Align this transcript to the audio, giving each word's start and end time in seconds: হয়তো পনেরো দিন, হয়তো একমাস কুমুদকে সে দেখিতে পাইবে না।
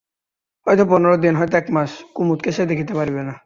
হয়তো 0.67 0.83
পনেরো 0.89 1.15
দিন, 1.17 1.33
হয়তো 1.35 1.55
একমাস 1.57 1.91
কুমুদকে 2.15 2.49
সে 2.51 2.63
দেখিতে 2.65 2.93
পাইবে 2.93 3.21
না। 3.23 3.33